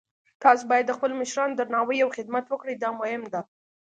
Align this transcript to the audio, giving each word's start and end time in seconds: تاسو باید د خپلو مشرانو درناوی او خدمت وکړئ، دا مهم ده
تاسو 0.43 0.63
باید 0.71 0.85
د 0.87 0.91
خپلو 0.97 1.13
مشرانو 1.21 1.57
درناوی 1.59 1.97
او 2.03 2.09
خدمت 2.17 2.45
وکړئ، 2.47 2.75
دا 2.77 2.89
مهم 2.99 3.23
ده 3.33 3.41